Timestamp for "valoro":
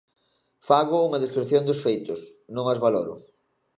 2.85-3.13